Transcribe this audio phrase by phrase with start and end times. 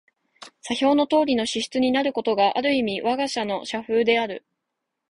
[0.61, 4.43] 左表のとおりの支出になることが、ある意味わが社の社風である。